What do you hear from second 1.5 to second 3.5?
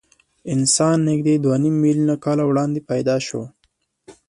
نیم میلیونه کاله وړاندې پیدا شو.